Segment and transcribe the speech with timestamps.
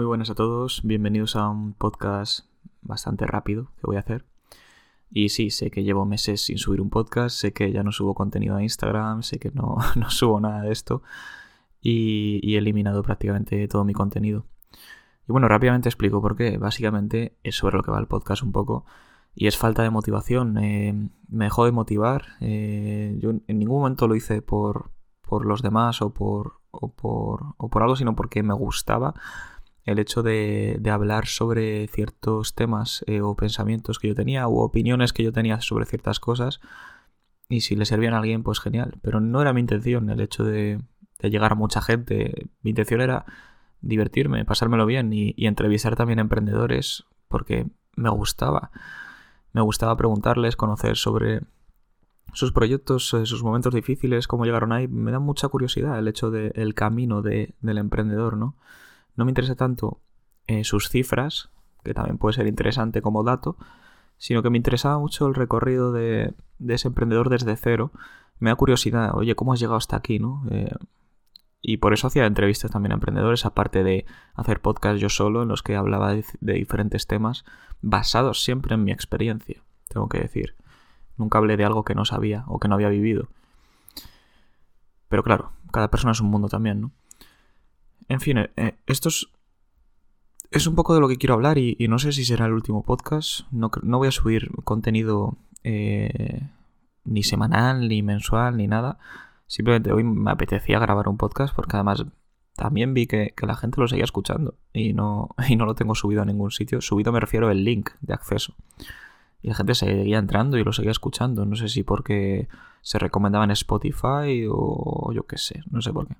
[0.00, 2.46] Muy buenas a todos, bienvenidos a un podcast
[2.80, 4.24] bastante rápido que voy a hacer.
[5.10, 8.14] Y sí, sé que llevo meses sin subir un podcast, sé que ya no subo
[8.14, 11.02] contenido a Instagram, sé que no, no subo nada de esto
[11.82, 14.46] y, he eliminado prácticamente todo mi contenido.
[15.28, 16.56] Y bueno, rápidamente explico por qué.
[16.56, 18.86] Básicamente es sobre lo que va el podcast un poco
[19.34, 20.56] y es falta de motivación.
[20.56, 22.24] Eh, me dejó de motivar.
[22.40, 27.54] Eh, yo en ningún momento lo hice por, por los demás o por, o por,
[27.58, 29.12] o por algo, sino porque me gustaba
[29.90, 34.64] el hecho de, de hablar sobre ciertos temas eh, o pensamientos que yo tenía o
[34.64, 36.60] opiniones que yo tenía sobre ciertas cosas
[37.48, 40.44] y si le servían a alguien pues genial, pero no era mi intención el hecho
[40.44, 40.80] de,
[41.18, 43.26] de llegar a mucha gente, mi intención era
[43.80, 48.70] divertirme, pasármelo bien y, entrevistar también a emprendedores porque me gustaba,
[49.52, 51.40] me gustaba preguntarles, conocer sobre
[52.32, 56.30] sus proyectos, eh, sus momentos difíciles, cómo llegaron ahí, me da mucha curiosidad el hecho
[56.30, 58.56] del camino del emprendedor, ¿no?
[59.16, 60.00] No me interesa tanto
[60.46, 61.50] eh, sus cifras,
[61.84, 63.56] que también puede ser interesante como dato,
[64.18, 66.34] sino que me interesaba mucho el recorrido de,
[66.68, 67.92] ese emprendedor desde cero.
[68.38, 70.44] Me da curiosidad, oye, ¿cómo has llegado hasta aquí, no?
[70.50, 70.74] Eh,
[71.62, 75.48] y por eso hacía entrevistas también a emprendedores, aparte de hacer podcasts yo solo, en
[75.48, 77.44] los que hablaba de diferentes temas,
[77.82, 80.54] basados siempre en mi experiencia, tengo que decir.
[81.16, 83.28] Nunca hablé de algo que no sabía o que no había vivido.
[85.08, 86.92] Pero claro, cada persona es un mundo también, ¿no?
[88.10, 92.10] En fin, eh, esto es, un poco de lo que quiero hablar y, no sé
[92.10, 93.42] si será el último podcast.
[93.52, 96.42] No, voy a subir contenido eh,
[97.04, 98.98] ni semanal, ni mensual, ni nada.
[99.46, 102.04] Simplemente hoy me apetecía grabar un podcast porque además
[102.56, 105.94] también vi que, que, la gente lo seguía escuchando y no, y no lo tengo
[105.94, 106.80] subido a ningún sitio.
[106.80, 108.56] Subido me refiero al link de acceso.
[109.40, 111.46] Y la gente seguía entrando y lo seguía escuchando.
[111.46, 112.48] No sé si porque
[112.82, 116.16] se recomendaba en Spotify o yo qué sé, no sé por qué.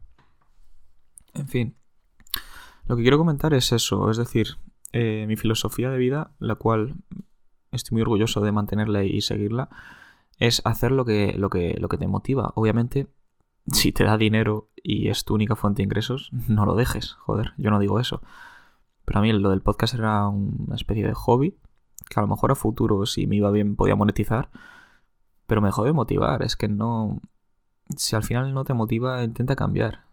[1.35, 1.80] En fin.
[2.91, 4.57] Lo que quiero comentar es eso, es decir,
[4.91, 6.97] eh, mi filosofía de vida, la cual
[7.71, 9.69] estoy muy orgulloso de mantenerla y seguirla,
[10.39, 12.51] es hacer lo que, lo que, lo que te motiva.
[12.57, 13.07] Obviamente,
[13.69, 17.13] si te da dinero y es tu única fuente de ingresos, no lo dejes.
[17.13, 18.23] Joder, yo no digo eso.
[19.05, 21.57] Pero a mí lo del podcast era una especie de hobby
[22.09, 24.51] que a lo mejor a futuro, si me iba bien, podía monetizar,
[25.47, 26.43] pero me dejó de motivar.
[26.43, 27.21] Es que no.
[27.97, 30.10] Si al final no te motiva, intenta cambiar.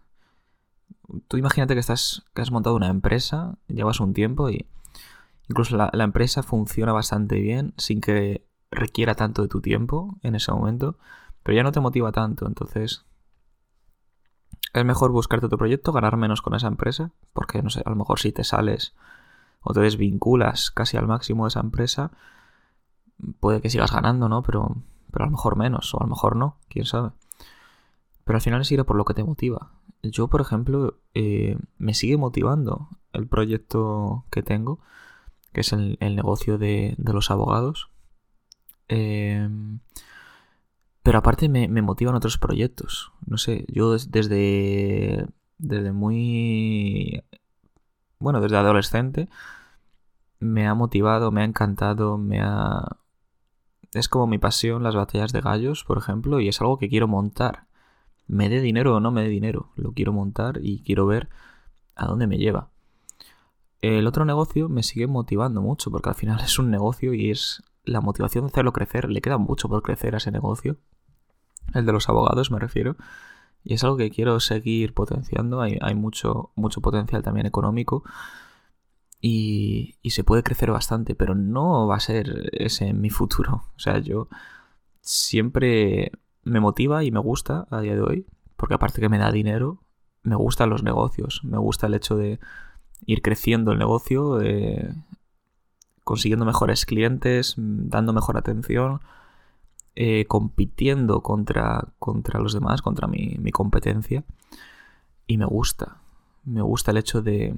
[1.28, 2.26] Tú imagínate que estás.
[2.34, 4.68] que has montado una empresa, llevas un tiempo y.
[5.50, 10.52] Incluso la, empresa funciona bastante bien sin que requiera tanto de tu tiempo en ese
[10.52, 10.98] momento,
[11.42, 13.06] pero ya no te motiva tanto, entonces
[14.74, 17.96] es mejor buscarte otro proyecto, ganar menos con esa empresa, porque no sé, a lo
[17.96, 18.94] mejor si te sales
[19.62, 22.12] o te desvinculas casi al máximo de esa empresa,
[23.40, 24.44] puede que sigas ganando, ¿no?
[24.44, 24.76] Pero,
[25.12, 27.12] pero a lo mejor menos, o a lo mejor no, quién sabe.
[28.24, 29.72] Pero al final es ir a por lo que te motiva.
[30.12, 34.80] Yo, por ejemplo, eh, me sigue motivando el proyecto que tengo,
[35.54, 37.90] que es el, negocio de, los abogados.
[38.88, 39.80] Em,
[41.04, 43.12] pero aparte me, me, motivan otros proyectos.
[43.26, 47.24] No sé, yo desde, desde muy
[48.20, 49.30] bueno, desde adolescente,
[50.40, 52.98] me ha motivado, me ha encantado, me ha...
[53.94, 57.08] Es como mi pasión las batallas de gallos, por ejemplo, y es algo que quiero
[57.08, 57.67] montar.
[58.28, 61.30] Me dé dinero o no me dé dinero, lo quiero montar y quiero ver
[61.96, 62.70] a dónde me lleva.
[63.82, 67.64] El otro negocio me sigue motivando mucho, porque al final es un negocio y es
[67.84, 69.10] la motivación de hacerlo crecer.
[69.10, 70.78] Le queda mucho por crecer a ese negocio.
[71.74, 72.96] El de los abogados me refiero.
[73.64, 75.62] Y es algo que quiero seguir potenciando.
[75.62, 78.04] Hay, mucho, mucho potencial también económico.
[79.20, 83.64] Y, y, se puede crecer bastante, pero no va a ser ese mi futuro.
[83.76, 84.30] O sea, yo
[85.02, 86.12] siempre
[86.48, 88.26] me motiva y me gusta a día de hoy,
[88.56, 89.84] porque aparte que me da dinero,
[90.24, 92.40] me gustan los negocios, me gusta el hecho de
[93.06, 94.40] ir creciendo el negocio,
[96.04, 99.02] consiguiendo mejores clientes, dando mejor atención,
[99.96, 104.24] eh, compitiendo contra, contra los demás, contra mi, mi competencia.
[105.26, 105.98] Y me gusta.
[106.46, 107.56] Me gusta el hecho de,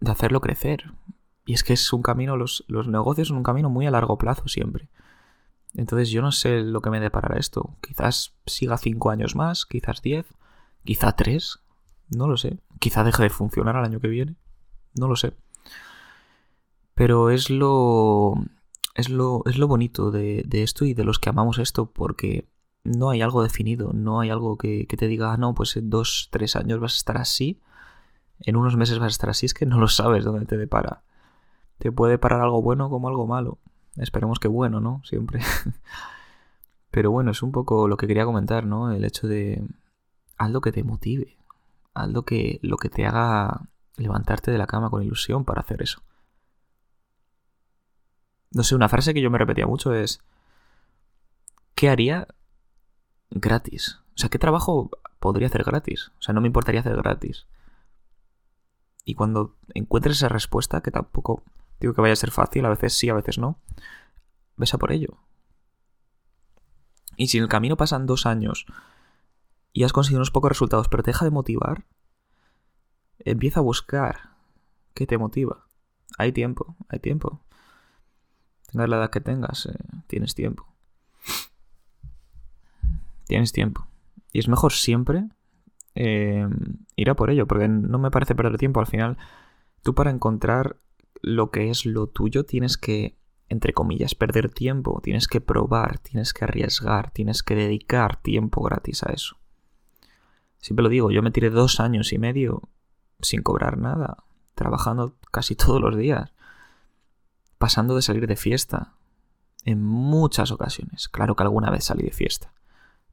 [0.00, 0.92] de hacerlo crecer.
[1.46, 4.16] Y es que es un camino, los, los, negocios son un camino muy a largo
[4.16, 4.88] plazo siempre.
[5.74, 7.76] Entonces yo no sé lo que me deparará esto.
[7.80, 10.26] Quizás siga cinco años más, quizás diez,
[10.84, 11.60] quizá tres,
[12.08, 12.58] no lo sé.
[12.78, 14.36] Quizá deje de funcionar al año que viene,
[14.94, 15.34] no lo sé.
[16.94, 18.34] Pero es lo,
[18.94, 22.48] es lo, es lo bonito de, esto y de los que amamos esto, porque
[22.84, 26.28] no hay algo definido, no hay algo que, te diga, ah, no, pues en dos,
[26.30, 27.60] tres años vas a estar así,
[28.40, 31.02] en unos meses vas a estar así, es que no lo sabes dónde te depara.
[31.78, 33.58] Te puede parar algo bueno como algo malo.
[33.96, 35.02] Esperemos que bueno, ¿no?
[35.04, 35.40] Siempre.
[36.90, 38.92] Pero bueno, es un poco lo que quería comentar, ¿no?
[38.92, 39.66] El hecho de
[40.36, 41.36] haz lo que te motive,
[41.94, 43.62] haz lo que, lo que te haga
[43.96, 46.02] levantarte de la cama con ilusión para hacer eso.
[48.50, 50.20] No sé, una frase que yo me repetía mucho es,
[51.74, 52.28] ¿qué haría
[53.30, 54.00] gratis?
[54.14, 56.12] O sea, ¿qué trabajo podría hacer gratis?
[56.18, 57.46] O sea, no me importaría hacer gratis.
[59.04, 61.42] Y cuando encuentres esa respuesta, que tampoco
[61.80, 63.60] digo que vaya a ser fácil, a veces sí, a veces no,
[64.56, 65.18] ves a por ello.
[67.16, 68.66] Y si en el camino pasan dos años
[69.72, 71.86] y has conseguido unos pocos resultados, pero te deja de motivar,
[73.18, 74.30] empieza a buscar
[74.94, 75.66] qué te motiva.
[76.18, 77.40] Hay tiempo, hay tiempo.
[78.70, 80.66] Tengas la edad que tengas, eh, tienes tiempo.
[83.26, 83.86] Tienes tiempo.
[84.32, 85.28] Y es mejor siempre
[85.94, 86.48] eh,
[86.96, 88.80] ir a por ello, porque no me parece perder tiempo.
[88.80, 89.16] Al final,
[89.82, 90.76] tú para encontrar
[91.24, 93.16] lo que es lo tuyo tienes que,
[93.48, 99.02] entre comillas, perder tiempo, tienes que probar, tienes que arriesgar, tienes que dedicar tiempo gratis
[99.02, 99.36] a eso.
[100.58, 102.68] Siempre lo digo, yo me tiré dos años y medio
[103.20, 104.24] sin cobrar nada,
[104.54, 106.32] trabajando casi todos los días,
[107.58, 108.94] pasando de salir de fiesta,
[109.64, 111.08] en muchas ocasiones.
[111.08, 112.52] Claro que alguna vez salí de fiesta,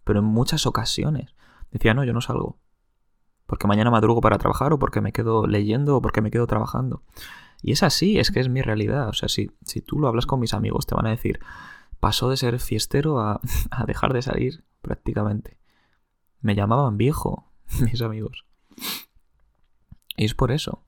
[0.04, 1.34] pero en muchas ocasiones
[1.72, 2.60] decía, no, yo no salgo.
[3.46, 7.04] Porque mañana madrugo para trabajar o porque me quedo leyendo o porque me quedo trabajando.
[7.62, 9.10] Y es así, es que es mi realidad.
[9.10, 11.40] O sea, si, si tú lo hablas con mis amigos, te van a decir,
[12.00, 13.40] pasó de ser fiestero a,
[13.72, 15.58] a dejar de salir prácticamente.
[16.42, 18.46] Me llamaban viejo, mis amigos.
[20.18, 20.84] Y es por eso.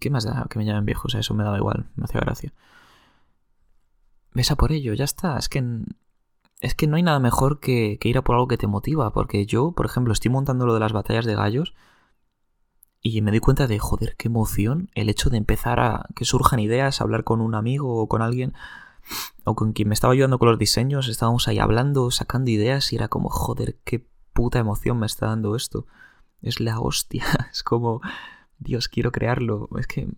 [0.00, 1.06] ¿Qué más da que me llamen viejo?
[1.06, 2.52] O sea, eso me daba igual, me hacía gracia.
[4.34, 5.38] Ves a por ello, ya está.
[5.38, 5.64] Es que,
[6.60, 9.12] es que no hay nada mejor que, que ir a por algo que te motiva.
[9.12, 11.74] Porque yo, por ejemplo, estoy montando lo de las batallas de gallos
[13.08, 16.58] y me doy cuenta de, joder, qué emoción el hecho de empezar a que surjan
[16.58, 18.54] ideas, hablar con un amigo o con alguien
[19.44, 22.96] o con quien me estaba ayudando con los diseños, estábamos ahí hablando, sacando ideas y
[22.96, 25.86] era como, joder, qué puta emoción me está dando esto.
[26.42, 28.00] Es la hostia, es como,
[28.58, 29.68] Dios, quiero crearlo.
[29.78, 30.08] Es que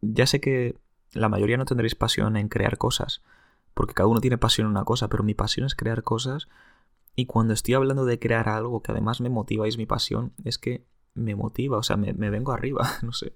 [0.00, 0.76] ya sé que
[1.12, 3.22] la mayoría no tendréis pasión en crear cosas,
[3.74, 6.48] porque cada uno tiene pasión en una cosa, pero mi pasión es crear cosas
[7.14, 10.32] y cuando estoy hablando de crear algo que además me motiva y es mi pasión,
[10.44, 10.84] es que
[11.14, 13.34] me motiva, o sea, me, vengo arriba, no sé.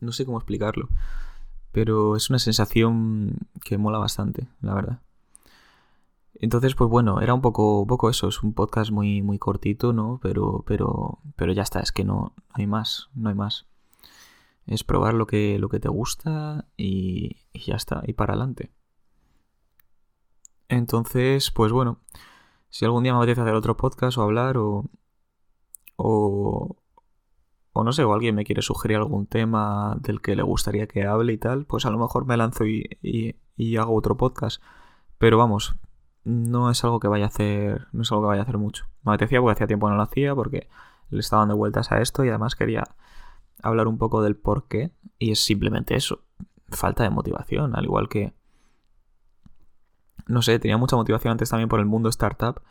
[0.00, 0.88] No sé cómo explicarlo.
[1.72, 5.00] Pero es una sensación que mola bastante, la verdad.
[6.34, 10.20] Entonces, pues bueno, era un poco, poco eso, es un podcast muy, muy cortito, ¿no?
[10.22, 13.66] Pero, pero, pero ya está, es que no, hay más, no hay más.
[14.66, 18.70] Es probar lo que, lo que te gusta y, y ya está, y para adelante.
[20.68, 21.98] Entonces, pues bueno,
[22.70, 24.84] si algún día me apetece hacer otro podcast o hablar o,
[25.98, 26.76] o,
[27.72, 31.04] o no sé, o alguien me quiere sugerir algún tema del que le gustaría que
[31.04, 34.62] hable y tal, pues a lo mejor me lanzo y, y, hago otro podcast.
[35.18, 35.74] Pero vamos,
[36.24, 38.86] no es algo que vaya a hacer, no es algo que vaya a hacer mucho.
[39.02, 40.68] Me apetecía porque hacía tiempo no lo hacía, porque
[41.10, 42.84] le estaba dando vueltas a esto y además quería
[43.60, 44.92] hablar un poco del por qué.
[45.18, 46.20] Y es simplemente eso,
[46.68, 48.34] falta de motivación, al igual que...
[50.28, 52.62] No sé, tenía mucha motivación antes también por el mundo startup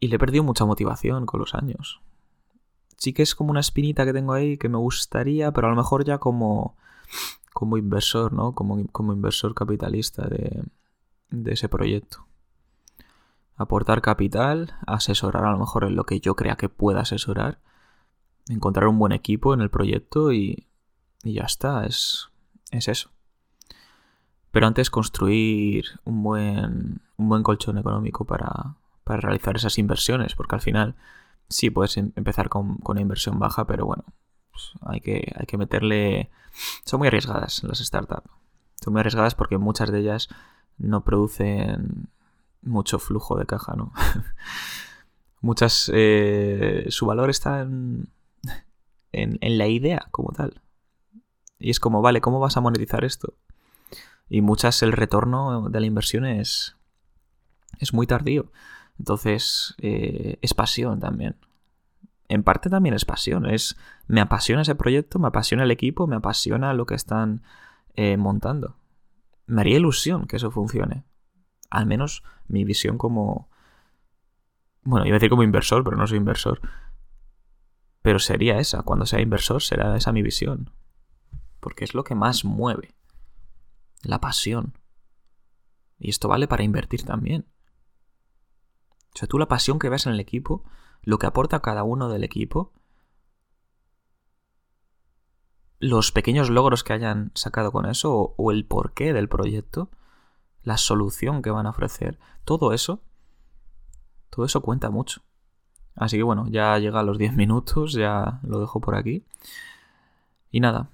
[0.00, 2.00] y le he perdido mucha motivación con los años.
[2.96, 5.76] Sí que es como una espinita que tengo ahí que me gustaría, pero a lo
[5.76, 6.76] mejor ya como,
[7.52, 8.54] como inversor, ¿no?
[8.54, 10.64] Como, como inversor capitalista de,
[11.30, 12.26] de ese proyecto.
[13.56, 17.60] Aportar capital, asesorar a lo mejor en lo que yo crea que pueda asesorar,
[18.48, 20.68] encontrar un buen equipo en el proyecto y,
[21.24, 22.28] y ya está, es,
[22.70, 23.10] es eso.
[24.50, 28.76] Pero antes construir un buen, un buen colchón económico para,
[29.08, 30.94] para realizar esas inversiones, porque al final
[31.48, 34.04] sí puedes em, empezar con, una inversión baja, pero bueno,
[34.50, 36.30] pues hay, que, hay que meterle...
[36.84, 38.30] Son muy arriesgadas las startups.
[38.82, 40.28] Son muy arriesgadas porque muchas de ellas
[40.76, 42.10] no producen
[42.60, 43.92] mucho flujo de caja, ¿no?
[45.40, 45.90] muchas...
[45.94, 48.10] Eh, su valor está en,
[49.12, 50.60] en, en la idea como tal.
[51.58, 53.34] Y es como, vale, ¿cómo vas a monetizar esto?
[54.28, 56.76] Y muchas el retorno de la inversión es,
[57.78, 58.52] es muy tardío.
[58.98, 61.36] Entonces, eh, es pasión también.
[62.28, 63.46] En parte también es pasión.
[63.46, 63.76] Es,
[64.06, 67.42] me apasiona ese proyecto, me apasiona el equipo, me apasiona lo que están
[67.94, 68.76] eh, montando.
[69.46, 71.04] Me haría ilusión que eso funcione.
[71.70, 73.48] Al menos mi visión como...
[74.82, 76.60] Bueno, iba a decir como inversor, pero no soy inversor.
[78.02, 78.82] Pero sería esa.
[78.82, 80.70] Cuando sea inversor será esa mi visión.
[81.60, 82.94] Porque es lo que más mueve.
[84.02, 84.74] La pasión.
[85.98, 87.46] Y esto vale para invertir también.
[89.14, 90.64] O sea, tú la pasión que ves en el equipo,
[91.02, 92.72] lo que aporta cada uno del equipo,
[95.80, 99.90] los pequeños logros que hayan sacado con eso o, el porqué del proyecto,
[100.62, 103.02] la solución que van a ofrecer, todo eso,
[104.30, 105.22] todo eso cuenta mucho.
[105.94, 109.24] Así que bueno, ya llega a los 10 minutos, ya lo dejo por aquí.
[110.50, 110.90] Y nada,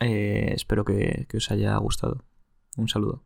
[0.00, 2.24] eh, espero que os haya gustado.
[2.76, 3.25] Un saludo.